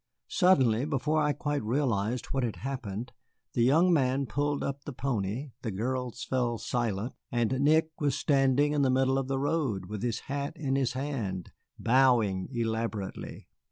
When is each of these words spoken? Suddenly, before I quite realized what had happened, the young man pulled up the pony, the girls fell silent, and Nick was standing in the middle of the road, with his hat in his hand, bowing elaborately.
Suddenly, 0.29 0.85
before 0.85 1.21
I 1.21 1.31
quite 1.31 1.61
realized 1.61 2.25
what 2.31 2.41
had 2.41 2.55
happened, 2.55 3.11
the 3.53 3.61
young 3.61 3.93
man 3.93 4.25
pulled 4.25 4.63
up 4.63 4.83
the 4.83 4.93
pony, 4.93 5.51
the 5.61 5.69
girls 5.69 6.23
fell 6.23 6.57
silent, 6.57 7.13
and 7.31 7.59
Nick 7.61 7.91
was 7.99 8.17
standing 8.17 8.73
in 8.73 8.81
the 8.81 8.89
middle 8.89 9.19
of 9.19 9.27
the 9.27 9.37
road, 9.37 9.85
with 9.85 10.01
his 10.01 10.21
hat 10.21 10.53
in 10.55 10.75
his 10.75 10.93
hand, 10.93 11.51
bowing 11.77 12.47
elaborately. 12.51 13.47